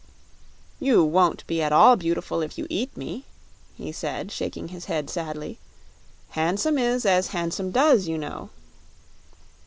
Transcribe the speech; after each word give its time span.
"You 0.79 1.03
won't 1.05 1.45
be 1.45 1.61
at 1.61 1.71
all 1.71 1.95
beautiful 1.95 2.41
if 2.41 2.57
you 2.57 2.65
eat 2.71 2.97
me," 2.97 3.23
he 3.75 3.91
said, 3.91 4.31
shaking 4.31 4.69
his 4.69 4.85
head 4.85 5.11
sadly. 5.11 5.59
"Handsome 6.31 6.79
is 6.79 7.05
as 7.05 7.27
handsome 7.27 7.69
does, 7.69 8.07
you 8.07 8.17
know." 8.17 8.49